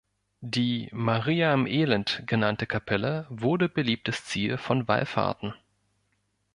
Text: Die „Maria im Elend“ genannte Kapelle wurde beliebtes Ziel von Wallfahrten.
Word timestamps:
Die 0.43 0.89
„Maria 0.93 1.53
im 1.53 1.67
Elend“ 1.67 2.23
genannte 2.25 2.65
Kapelle 2.65 3.27
wurde 3.29 3.69
beliebtes 3.69 4.25
Ziel 4.25 4.57
von 4.57 4.87
Wallfahrten. 4.87 5.53